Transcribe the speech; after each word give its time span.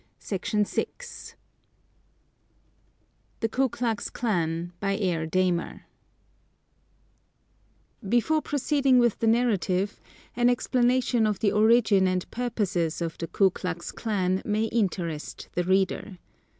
CHAPTER 0.19 0.63
TWELVE 0.63 1.35
THE 3.41 3.47
KU 3.49 3.69
KLUX 3.69 4.09
KLAN 4.09 4.73
Before 8.09 8.41
proceeding 8.41 8.97
with 8.97 9.19
the 9.19 9.27
narrative, 9.27 10.01
an 10.35 10.49
explanation 10.49 11.27
of 11.27 11.37
the 11.37 11.51
origin 11.51 12.07
and 12.07 12.31
purposes 12.31 12.99
of 12.99 13.15
the 13.19 13.27
Ku 13.27 13.51
Klux 13.51 13.91
Klan 13.91 14.41
may 14.43 14.63
interest 14.63 15.49
the 15.53 15.63
reader. 15.63 16.17